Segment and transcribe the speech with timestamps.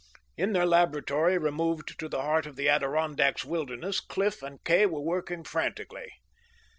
[0.35, 4.99] In their laboratory, removed to the heart of the Adirondacks wilderness, Cliff and Kay were
[4.99, 6.11] working frantically.